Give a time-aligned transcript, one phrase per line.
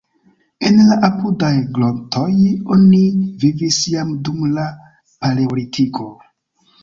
[0.67, 2.31] En la apudaj grotoj
[2.77, 3.01] oni
[3.43, 4.65] vivis jam dum la
[5.25, 6.09] paleolitiko.